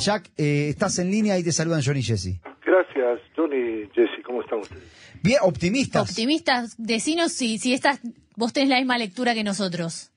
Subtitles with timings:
[0.00, 2.40] Jack, eh, estás en línea y te saludan Johnny y Jesse.
[2.64, 5.20] Gracias, Johnny Jesse, ¿cómo están ustedes?
[5.22, 6.10] Bien, optimistas.
[6.10, 8.00] Optimistas, decinos si, si estás,
[8.36, 10.10] vos tenés la misma lectura que nosotros.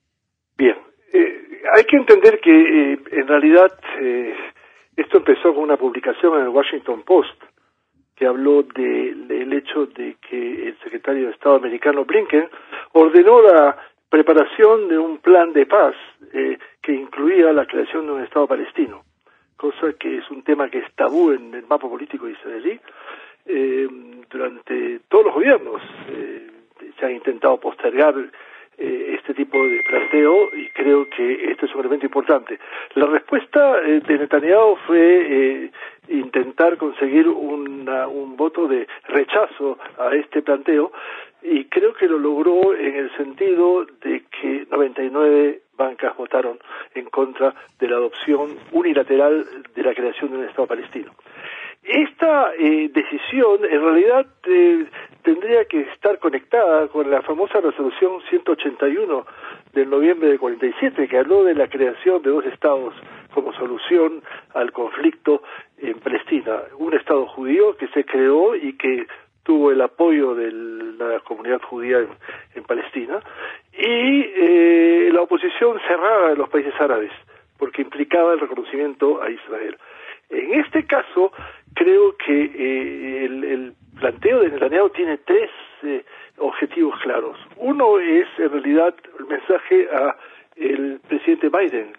[0.56, 0.76] Bien,
[1.12, 3.70] eh, hay que entender que eh, en realidad
[4.00, 4.34] eh,
[4.96, 7.42] esto empezó con una publicación en el Washington Post
[8.16, 12.48] que habló del hecho de que el secretario de Estado americano Blinken
[12.92, 13.76] ordenó la
[14.08, 15.94] preparación de un plan de paz
[16.32, 19.02] eh, que incluía la creación de un Estado palestino,
[19.56, 22.80] cosa que es un tema que es tabú en el mapa político israelí.
[23.46, 23.88] Eh,
[24.30, 26.50] durante todos los gobiernos eh,
[26.98, 28.14] se ha intentado postergar
[28.76, 32.58] eh, este tipo de planteo y creo que esto es un elemento importante.
[32.94, 35.70] La respuesta eh, de Netanyahu fue
[36.08, 40.92] intentar conseguir una, un voto de rechazo a este planteo
[41.42, 46.58] y creo que lo logró en el sentido de que 99 bancas votaron
[46.94, 51.12] en contra de la adopción unilateral de la creación de un Estado palestino.
[51.84, 54.86] Esta eh, decisión en realidad eh,
[55.22, 59.26] tendría que estar conectada con la famosa resolución 181
[59.74, 62.94] del noviembre de 47 que habló de la creación de dos estados
[63.34, 64.22] como solución
[64.54, 65.42] al conflicto
[65.76, 69.06] en Palestina, un estado judío que se creó y que
[69.42, 72.08] tuvo el apoyo de la comunidad judía en,
[72.54, 73.20] en Palestina
[73.78, 77.10] y eh, la oposición cerrada de los países árabes
[77.58, 79.76] porque implicaba el reconocimiento a Israel.
[80.30, 81.32] En este caso,
[81.74, 85.50] creo que eh, el, el, planteo de Netanyahu tiene tres
[85.84, 86.04] eh,
[86.38, 87.38] objetivos claros.
[87.56, 90.16] Uno es, en realidad, el mensaje a
[90.56, 91.92] el presidente Biden,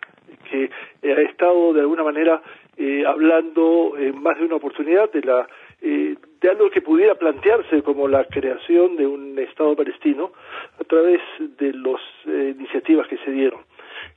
[0.49, 0.69] que
[1.03, 2.41] ha estado de alguna manera
[2.77, 5.47] eh, hablando en más de una oportunidad de la
[5.85, 10.31] eh, de algo que pudiera plantearse como la creación de un Estado palestino
[10.79, 13.61] a través de las eh, iniciativas que se dieron.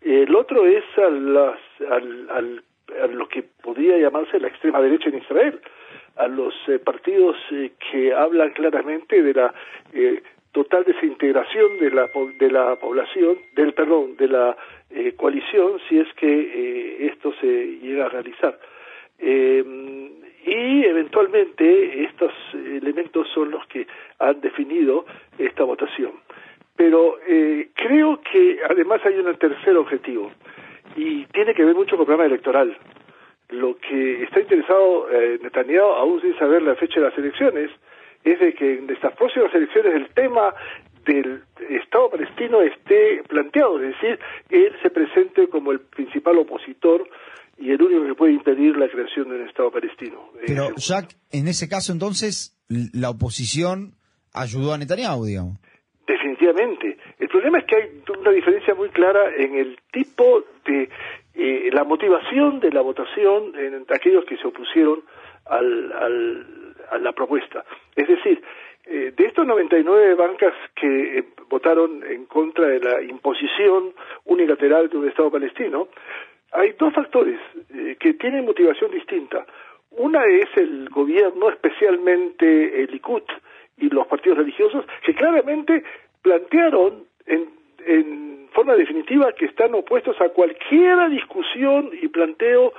[0.01, 1.59] El otro es a las,
[1.91, 2.63] al, al
[3.15, 5.61] lo que podría llamarse la extrema derecha en Israel,
[6.17, 9.55] a los eh, partidos eh, que hablan claramente de la
[9.93, 12.09] eh, total desintegración de la
[12.39, 14.57] de la población, del perdón, de la
[14.91, 18.59] eh, coalición, si es que eh, esto se llega a realizar.
[19.19, 19.65] Eh,
[20.49, 23.87] y eventualmente estos elementos son los que
[24.19, 25.05] han definido
[25.39, 26.13] esta votación.
[26.77, 30.31] Pero eh, creo que además hay un tercer objetivo
[30.97, 32.77] y tiene que ver mucho con el programa electoral.
[33.51, 37.71] Lo que está interesado eh, Netanyahu, aún sin saber la fecha de las elecciones,
[38.25, 40.55] es de que en estas próximas elecciones el tema
[41.05, 44.19] del Estado palestino esté planteado, es decir,
[44.51, 47.09] él se presente como el principal opositor
[47.59, 50.31] y el único que puede impedir la creación de un Estado palestino.
[50.47, 53.95] Pero, Jack, en ese caso entonces, la oposición
[54.33, 55.59] ayudó a Netanyahu, digamos.
[56.07, 56.97] Definitivamente.
[57.19, 60.89] El problema es que hay una diferencia muy clara en el tipo de
[61.35, 65.03] eh, la motivación de la votación en aquellos que se opusieron
[65.47, 67.65] al, al, a la propuesta.
[67.95, 68.43] Es decir,
[68.91, 73.93] eh, de estos 99 bancas que eh, votaron en contra de la imposición
[74.25, 75.89] unilateral de un Estado palestino,
[76.53, 77.39] hay dos factores
[77.75, 79.47] eh, que tienen motivación distinta.
[79.91, 83.23] Una es el gobierno, especialmente el Likud
[83.77, 85.83] y los partidos religiosos, que claramente
[86.23, 87.49] plantearon en,
[87.87, 92.73] en forma definitiva que están opuestos a cualquier discusión y planteo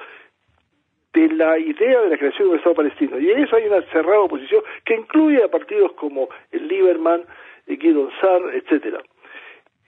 [1.14, 3.20] de la idea de la creación de un Estado palestino.
[3.20, 7.24] Y en eso hay una cerrada oposición que incluye a partidos como el Lieberman,
[7.66, 9.02] el Guido Sar, etcétera.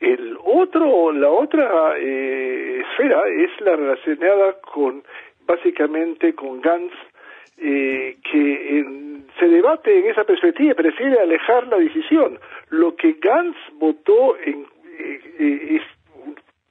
[0.01, 5.03] El otro, la otra eh, esfera es la relacionada con,
[5.45, 6.93] básicamente, con Gantz,
[7.59, 12.39] eh, que en, se debate en esa perspectiva prefiere alejar la decisión.
[12.69, 14.65] Lo que Gantz votó en,
[14.97, 15.83] eh, es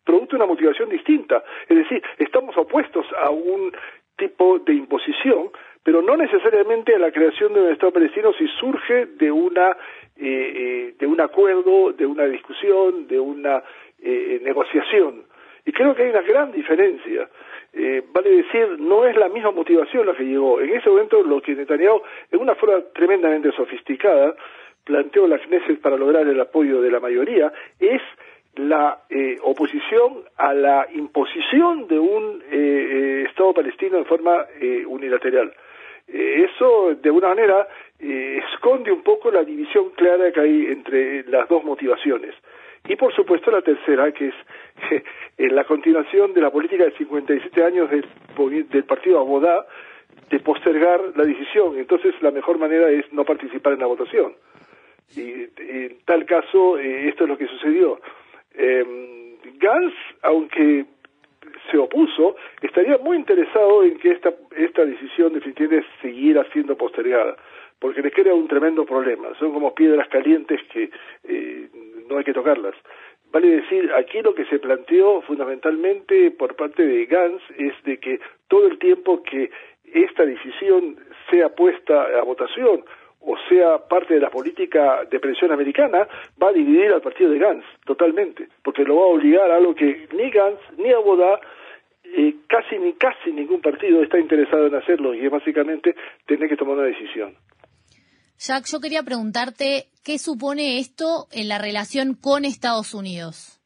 [0.04, 1.44] producto de una motivación distinta.
[1.68, 3.70] Es decir, estamos opuestos a un
[4.16, 5.50] tipo de imposición,
[5.82, 9.76] pero no necesariamente a la creación de un Estado palestino si surge de una
[10.16, 13.62] eh, eh, de un acuerdo, de una discusión, de una
[14.02, 15.24] eh, negociación.
[15.64, 17.28] Y creo que hay una gran diferencia.
[17.72, 20.60] Eh, vale decir, no es la misma motivación la que llegó.
[20.60, 24.34] En ese momento lo que Netanyahu, en una forma tremendamente sofisticada,
[24.84, 28.02] planteó la Knesset para lograr el apoyo de la mayoría, es
[28.56, 34.84] la eh, oposición a la imposición de un eh, eh, Estado palestino en forma eh,
[34.86, 35.52] unilateral.
[36.12, 37.68] Eh, eso, de alguna manera,
[37.98, 42.34] eh, esconde un poco la división clara que hay entre las dos motivaciones.
[42.88, 44.34] Y, por supuesto, la tercera, que es
[45.38, 48.06] en la continuación de la política de 57 años del,
[48.68, 49.66] del partido Abodá
[50.30, 51.76] de postergar la decisión.
[51.76, 54.34] Entonces, la mejor manera es no participar en la votación.
[55.16, 58.00] Y en tal caso, eh, esto es lo que sucedió.
[58.54, 60.86] Eh, Gans, aunque
[61.70, 67.36] se opuso, estaría muy interesado en que esta, esta decisión definitivamente siguiera siendo postergada,
[67.78, 69.28] porque les crea un tremendo problema.
[69.38, 70.90] Son como piedras calientes que
[71.24, 71.68] eh,
[72.08, 72.74] no hay que tocarlas.
[73.32, 78.20] Vale decir, aquí lo que se planteó fundamentalmente por parte de Gantz es de que
[78.48, 79.50] todo el tiempo que
[79.92, 80.96] esta decisión
[81.30, 82.84] sea puesta a votación
[83.20, 86.06] o sea parte de la política de presión americana,
[86.42, 89.74] va a dividir al partido de Gantz totalmente, porque lo va a obligar a algo
[89.74, 91.40] que ni Gantz ni Abodá
[92.02, 95.94] eh, casi ni casi ningún partido está interesado en hacerlo y es básicamente
[96.26, 97.36] tener que tomar una decisión.
[98.38, 103.60] Jack, yo quería preguntarte qué supone esto en la relación con Estados Unidos.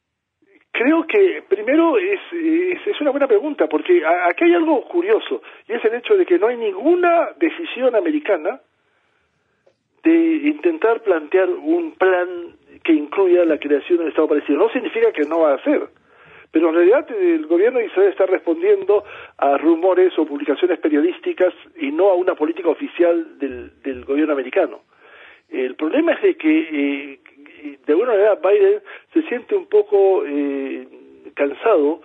[0.71, 5.85] Creo que primero es, es, una buena pregunta, porque aquí hay algo curioso, y es
[5.85, 8.59] el hecho de que no hay ninguna decisión americana
[10.05, 14.59] de intentar plantear un plan que incluya la creación del Estado palestino.
[14.59, 15.81] No significa que no va a hacer,
[16.51, 19.03] pero en realidad el gobierno de Israel está respondiendo
[19.37, 24.81] a rumores o publicaciones periodísticas y no a una política oficial del, del gobierno americano.
[25.49, 27.19] El problema es de que eh,
[27.85, 28.81] de alguna manera Biden
[29.11, 30.87] se siente un poco eh,
[31.33, 32.01] cansado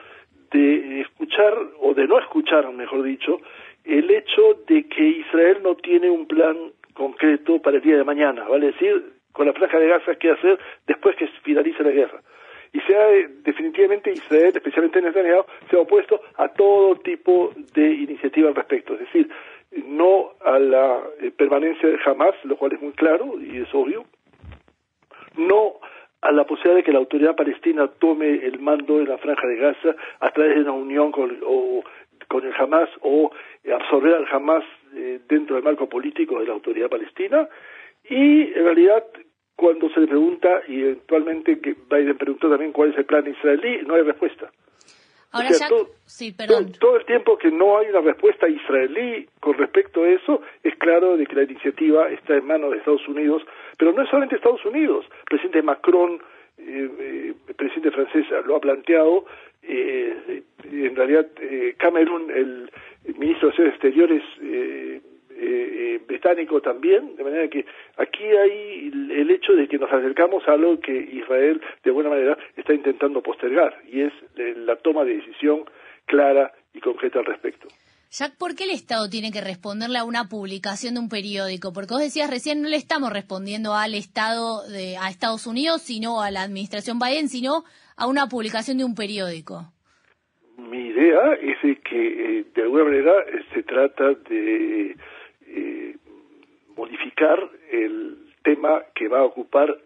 [0.53, 3.41] de escuchar, o de no escuchar, mejor dicho,
[3.85, 6.57] el hecho de que Israel no tiene un plan
[7.01, 10.59] concreto para el día de mañana, vale decir, con la franja de Gaza, qué hacer
[10.87, 12.21] después que finalice la guerra.
[12.75, 13.07] Y se ha,
[13.43, 18.93] definitivamente Israel, especialmente Netanyahu, se ha opuesto a todo tipo de iniciativa al respecto.
[18.95, 19.31] Es decir,
[19.87, 24.05] no a la eh, permanencia de Hamas, lo cual es muy claro y es obvio,
[25.39, 25.81] no
[26.21, 29.57] a la posibilidad de que la autoridad palestina tome el mando en la franja de
[29.57, 31.83] Gaza a través de una unión con, o,
[32.31, 33.31] con el Hamas o
[33.75, 37.49] absorber al Hamas eh, dentro del marco político de la autoridad palestina
[38.05, 39.05] y en realidad
[39.57, 43.81] cuando se le pregunta y eventualmente que Biden preguntó también cuál es el plan israelí
[43.85, 44.51] no hay respuesta
[45.33, 45.69] Ahora ya...
[46.07, 46.73] sí, perdón.
[46.81, 51.17] Todo, el tiempo que no hay una respuesta israelí con respecto a eso, es claro
[51.17, 53.43] de que la iniciativa está en manos de Estados Unidos,
[53.79, 55.07] pero no es solamente Estados Unidos.
[55.09, 56.21] El presidente Macron,
[56.59, 59.25] eh, eh, el presidente francés lo ha planteado,
[59.63, 62.71] eh, en realidad eh, Camerún, el,
[63.19, 65.01] ministro de Asuntos Exteriores, eh,
[65.43, 67.65] eh, británico también, de manera que
[67.97, 72.37] aquí hay el hecho de que nos acercamos a algo que Israel de buena manera
[72.57, 75.65] está intentando postergar y es la toma de decisión
[76.05, 77.69] clara y concreta al respecto.
[78.13, 81.73] Jack, ¿por qué el Estado tiene que responderle a una publicación de un periódico?
[81.73, 86.21] Porque vos decías recién, no le estamos respondiendo al Estado, de, a Estados Unidos, sino
[86.21, 87.63] a la administración Biden, sino
[87.97, 89.73] a una publicación de un periódico.
[90.59, 93.13] Mi idea es que, eh, de alguna manera,
[93.55, 94.97] se trata de
[95.47, 95.97] eh,
[96.77, 97.39] modificar
[97.71, 99.79] el tema que va a ocupar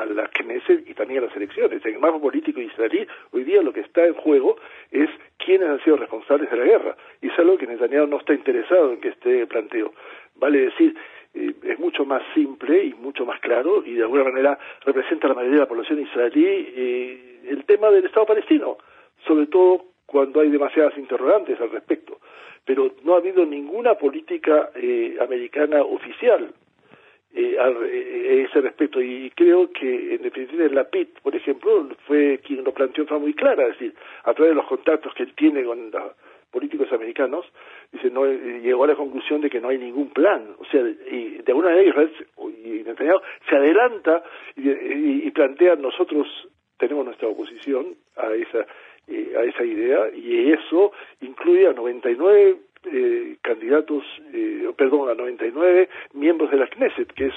[0.00, 1.84] a la Knesset y también a las elecciones.
[1.84, 4.56] En el mapa político israelí, hoy día lo que está en juego
[4.90, 5.08] es
[5.38, 6.96] quiénes han sido responsables de la guerra.
[7.20, 9.92] Y es algo que Netanyahu no está interesado en que esté planteo.
[10.36, 10.94] Vale decir,
[11.34, 15.30] eh, es mucho más simple y mucho más claro y de alguna manera representa a
[15.30, 18.78] la mayoría de la población israelí eh, el tema del Estado palestino,
[19.26, 22.18] sobre todo cuando hay demasiadas interrogantes al respecto
[22.64, 26.52] pero no ha habido ninguna política eh, americana oficial
[27.34, 32.40] eh, a, eh, ese respecto y creo que en definitiva la PIT, por ejemplo, fue
[32.44, 35.24] quien lo planteó de forma muy clara, es decir, a través de los contactos que
[35.24, 36.12] él tiene con los
[36.52, 37.44] políticos americanos,
[37.90, 41.38] dice, no, llegó a la conclusión de que no hay ningún plan, o sea, y
[41.38, 42.08] de alguna manera
[42.64, 44.22] y Netanyahu se adelanta
[44.56, 46.28] y, plantea nosotros
[46.78, 48.64] tenemos nuestra oposición a esa
[49.08, 52.56] eh, a esa idea y eso incluye a 99
[52.92, 57.34] eh, candidatos, eh, perdón, a 99 miembros de la Knesset, que es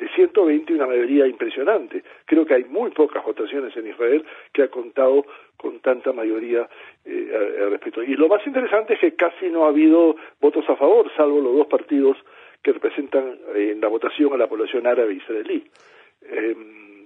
[0.00, 2.02] de 120 una mayoría impresionante.
[2.24, 5.26] Creo que hay muy pocas votaciones en Israel que ha contado
[5.56, 6.68] con tanta mayoría
[7.04, 8.02] eh, al respecto.
[8.02, 11.54] Y lo más interesante es que casi no ha habido votos a favor, salvo los
[11.54, 12.16] dos partidos
[12.62, 15.64] que representan en la votación a la población árabe israelí.
[16.22, 16.56] Eh,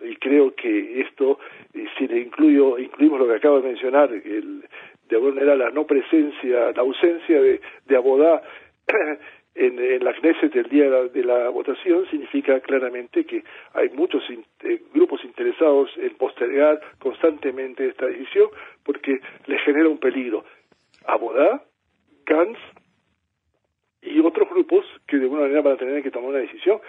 [0.05, 1.39] y creo que esto,
[1.73, 4.65] si le incluyo, incluimos lo que acabo de mencionar, el,
[5.09, 8.43] de alguna manera la no presencia, la ausencia de, de Abodá
[9.55, 14.83] en, en, la Knesset el día de la, votación, significa claramente que hay muchos eh,
[14.93, 18.49] grupos interesados en postergar constantemente esta decisión
[18.83, 20.45] porque les genera un peligro.
[21.07, 21.63] Abodá,
[22.27, 22.59] Gantz
[24.03, 26.81] y otros grupos que de alguna manera van a tener que tomar una decisión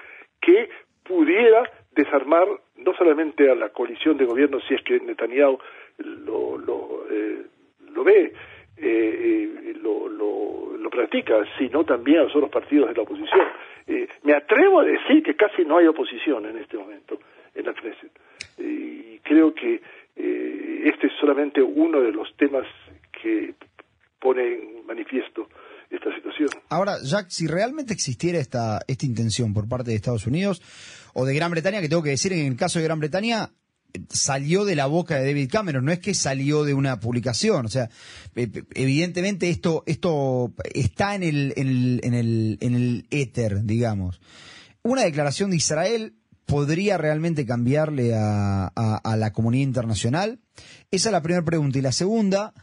[0.41, 0.69] que
[1.03, 5.59] pudiera desarmar no solamente a la coalición de gobierno, si es que Netanyahu
[5.97, 7.45] lo, lo, eh,
[7.95, 8.33] lo ve, eh,
[8.77, 13.41] eh, lo, lo, lo, practica, sino también a los otros partidos de la oposición.
[13.87, 17.19] Eh, me atrevo a decir que casi no hay oposición en este momento
[17.53, 18.11] en la Knesset.
[18.57, 19.81] Y creo que
[20.15, 22.65] este es solamente uno de los temas
[23.11, 23.53] que
[24.19, 25.47] pone en manifiesto
[25.89, 26.49] esta situación.
[26.69, 30.61] Ahora, Jack, si realmente existiera esta, esta intención por parte de Estados Unidos
[31.13, 33.49] o de Gran Bretaña, que tengo que decir, en el caso de Gran Bretaña,
[34.09, 37.69] salió de la boca de David Cameron, no es que salió de una publicación, o
[37.69, 37.89] sea,
[38.35, 44.21] evidentemente esto, esto está en el, en el, en el, en el éter, digamos.
[44.83, 46.13] Una declaración de Israel
[46.45, 50.39] podría realmente cambiarle a, a, la comunidad internacional?
[50.91, 51.79] Esa es la primera pregunta.
[51.79, 52.53] Y la segunda,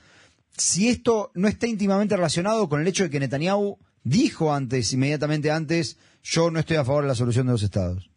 [0.57, 5.51] si esto no está íntimamente relacionado con el hecho de que Netanyahu dijo antes, inmediatamente
[5.51, 8.12] antes, yo no estoy a favor de la solución de los estados.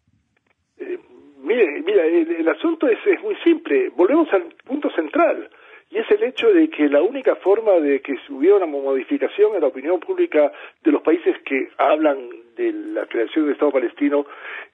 [2.04, 3.90] El, asunto es, es, muy simple.
[3.96, 5.48] Volvemos al punto central.
[5.90, 9.60] Y es el hecho de que la única forma de que hubiera una modificación en
[9.60, 10.50] la opinión pública
[10.82, 14.26] de los países que hablan de la creación del Estado palestino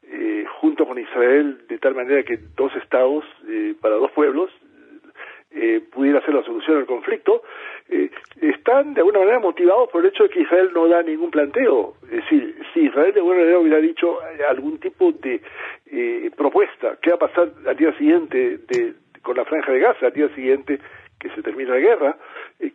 [0.05, 4.51] eh, junto con Israel, de tal manera que dos estados eh, para dos pueblos
[5.51, 7.43] eh, pudiera ser la solución al conflicto,
[7.89, 8.11] eh,
[8.41, 11.95] están de alguna manera motivados por el hecho de que Israel no da ningún planteo.
[12.05, 15.41] Es decir, si Israel de alguna manera hubiera dicho algún tipo de
[16.37, 20.13] propuesta, ¿qué va a pasar al día siguiente de, con la franja de Gaza, al
[20.13, 20.79] día siguiente
[21.21, 22.17] que se termina la guerra,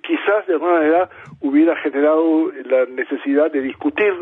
[0.02, 1.10] quizás de alguna manera
[1.42, 4.14] hubiera generado la necesidad de discutir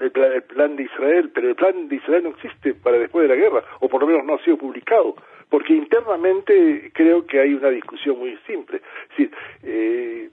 [0.00, 3.40] el plan, de Israel, pero el plan de Israel no existe para después de la
[3.40, 5.14] guerra, o por lo menos no ha sido publicado,
[5.50, 8.78] porque internamente creo que hay una discusión muy simple.
[8.78, 9.30] Es decir,
[9.64, 10.30] eh,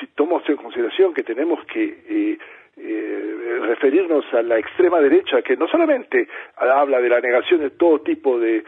[0.00, 2.38] si tomamos en consideración que tenemos que eh,
[2.76, 8.00] eh, referirnos a la extrema derecha, que no solamente habla de la negación de todo
[8.00, 8.64] tipo de,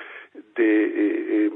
[0.56, 1.50] de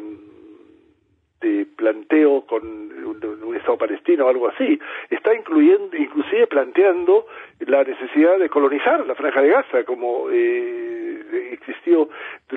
[1.40, 4.78] de planteo con un, Estado palestino o algo así,
[5.10, 7.26] está incluyendo, inclusive planteando
[7.60, 11.89] la necesidad de colonizar la franja de Gaza, como existió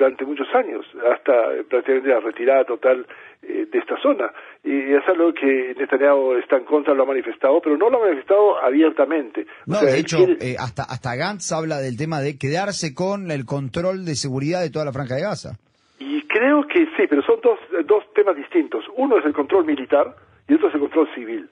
[0.04, 1.32] durante muchos años, hasta
[1.68, 3.06] prácticamente la retirada total
[3.42, 4.30] eh, de esta zona.
[4.62, 8.06] Y es algo que Netanyahu está en contra, lo ha manifestado, pero no lo ha
[8.06, 9.46] manifestado abiertamente.
[9.66, 14.04] No, de hecho, eh, hasta, hasta Gantz habla del tema de quedarse con el control
[14.04, 15.56] de seguridad de toda la franja de Gaza.
[15.98, 18.84] Y creo que sí, pero son dos, dos temas distintos.
[18.96, 20.14] Uno es el control militar
[20.48, 21.48] y otro es el control civil.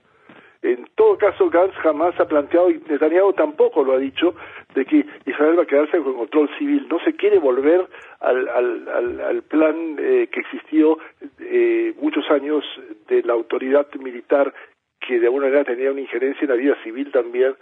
[0.62, 4.36] En todo caso, Gantz jamás ha planteado, y Netanyahu tampoco lo ha dicho,
[4.74, 6.86] de que Israel va a quedarse con control civil.
[6.88, 7.88] No se quiere volver
[8.22, 10.98] al, al, al, plan eh, que existió
[11.40, 12.64] eh, muchos años
[13.08, 14.54] de la autoridad militar
[15.00, 17.54] que de alguna manera tenía una injerencia en la vida civil también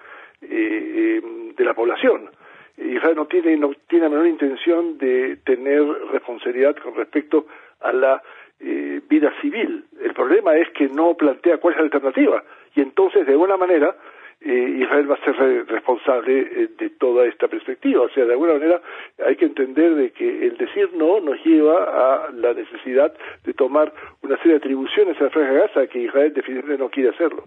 [0.42, 1.20] eh,
[1.56, 2.30] de la población.
[2.76, 7.46] Israel no tiene, no tiene la menor intención de tener responsabilidad con respecto
[7.80, 8.22] a la
[8.58, 9.84] eh, vida civil.
[10.02, 12.42] El problema es que no plantea cuál es la alternativa.
[12.74, 13.96] Y entonces, de alguna manera,
[14.42, 18.02] eh, Israel va a ser responsable eh, de toda esta perspectiva.
[18.02, 18.80] O sea, de alguna manera
[19.26, 23.12] hay que entender de que el decir no nos lleva a la necesidad
[23.44, 23.92] de tomar
[24.22, 27.44] una serie de atribuciones a la Franja de Gaza que Israel definitivamente no quiere hacerlo.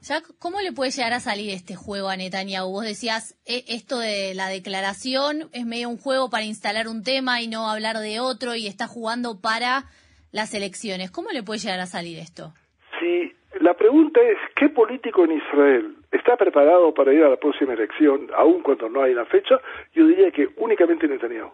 [0.00, 2.70] Jack, ¿cómo le puede llegar a salir este juego a Netanyahu?
[2.70, 7.42] Vos decías, e, esto de la declaración es medio un juego para instalar un tema
[7.42, 9.84] y no hablar de otro y está jugando para
[10.32, 11.10] las elecciones.
[11.10, 12.54] ¿Cómo le puede llegar a salir esto?
[13.00, 17.74] Sí, la pregunta es, ¿qué político en Israel está preparado para ir a la próxima
[17.74, 19.60] elección, aun cuando no hay una fecha?
[19.94, 21.50] Yo diría que únicamente Netanyahu.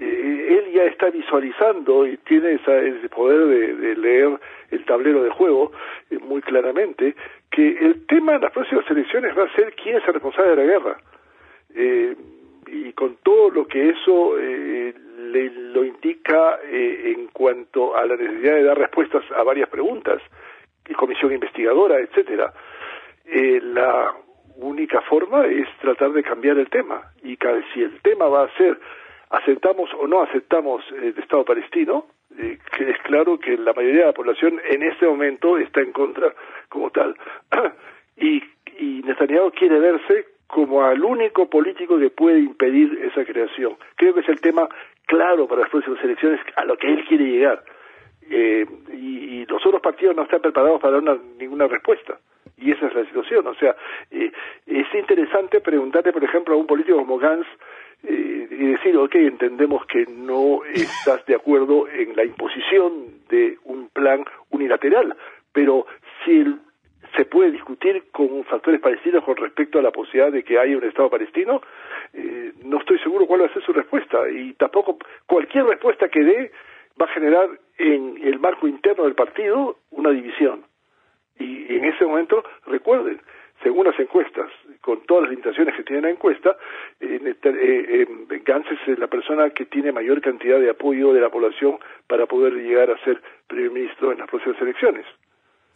[0.00, 4.38] Eh, él ya está visualizando y tiene ese poder de, leer
[4.70, 5.70] el tablero de juego
[6.10, 7.14] eh, muy claramente,
[7.50, 10.56] que el tema en las próximas elecciones va a ser quién es el responsable de
[10.56, 10.96] la guerra.
[11.74, 12.16] Eh,
[12.66, 18.62] y con todo lo que eso le, lo indica en cuanto a la necesidad de
[18.64, 20.20] dar respuestas a varias preguntas,
[20.96, 22.52] comisión investigadora, etcétera.
[23.26, 24.14] La
[24.56, 27.36] única forma es tratar de cambiar el tema y
[27.74, 28.78] si el tema va a ser
[29.30, 32.06] aceptamos o no aceptamos el Estado palestino,
[32.38, 35.92] eh, que es claro que la mayoría de la población en este momento está en
[35.92, 36.32] contra
[36.68, 37.16] como tal.
[38.16, 38.42] y,
[38.78, 43.76] y Netanyahu quiere verse como al único político que puede impedir esa creación.
[43.96, 44.68] Creo que es el tema
[45.06, 47.64] claro para las próximas elecciones a lo que él quiere llegar.
[48.28, 52.18] Eh, y, los otros partidos no están preparados para dar ninguna respuesta.
[52.56, 53.46] Y esa es la situación.
[53.46, 53.76] O sea,
[54.10, 54.32] eh,
[54.66, 57.46] es interesante preguntarle, por ejemplo, a un político como Gantz,
[58.02, 63.88] eh, y decir, ok, entendemos que no estás de acuerdo en la imposición de un
[63.88, 65.16] plan unilateral,
[65.52, 65.86] pero
[66.24, 66.44] si
[67.16, 70.84] se puede discutir con factores palestinos con respecto a la posibilidad de que haya un
[70.84, 71.62] Estado palestino,
[72.12, 76.20] eh, no estoy seguro cuál va a ser su respuesta y tampoco cualquier respuesta que
[76.20, 76.52] dé
[77.00, 77.48] va a generar
[77.78, 80.64] en el marco interno del partido una división.
[81.38, 83.20] Y en ese momento, recuerden,
[83.62, 84.50] según las encuestas,
[84.80, 86.56] con todas las limitaciones que tiene la encuesta,
[87.00, 88.06] eh, eh,
[88.44, 92.54] Gantz es la persona que tiene mayor cantidad de apoyo de la población para poder
[92.54, 95.04] llegar a ser primer ministro en las próximas elecciones.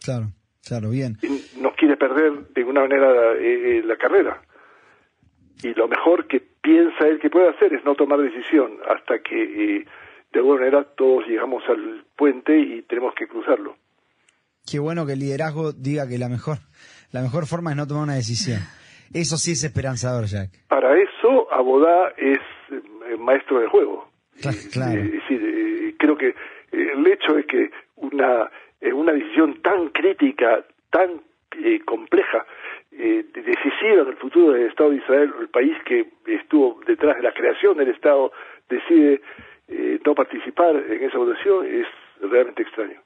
[0.03, 0.27] Claro.
[0.67, 1.17] Claro, bien.
[1.59, 4.41] no quiere perder de ninguna manera eh, eh, la carrera.
[5.63, 9.41] Y lo mejor que piensa él que puede hacer es no tomar decisión hasta que
[9.43, 9.85] eh,
[10.31, 13.75] de alguna manera todos llegamos al puente y tenemos que cruzarlo.
[14.69, 16.57] Qué bueno que el liderazgo diga que la mejor,
[17.11, 18.59] la mejor forma es no tomar una decisión.
[19.13, 20.51] Eso sí es esperanzador, Jack.
[20.69, 22.39] Para eso, Abodá es
[23.19, 24.09] maestro del juego.
[24.71, 25.01] Claro.
[25.01, 26.33] Es decir, creo que
[26.71, 28.49] el hecho de que una,
[28.93, 31.21] una decisión tan crítica, tan
[31.85, 32.45] compleja,
[32.91, 37.23] eh, decisiva en el futuro del Estado de Israel, el país que estuvo detrás de
[37.23, 38.31] la creación del Estado,
[38.69, 39.21] decide
[39.67, 41.87] eh, no participar en esa votación, es
[42.29, 43.01] realmente extraño.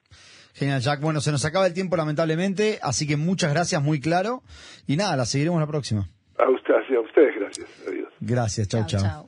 [0.53, 1.01] Genial, Jack.
[1.01, 4.41] Bueno, se nos acaba el tiempo lamentablemente, así que muchas gracias, muy claro.
[4.87, 6.07] Y nada, la seguiremos la próxima.
[6.37, 7.67] A, usted, a ustedes, gracias.
[7.87, 8.09] Adiós.
[8.19, 9.27] Gracias, chau, chau.